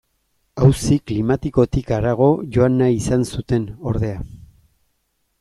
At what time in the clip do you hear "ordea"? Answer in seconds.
3.93-4.19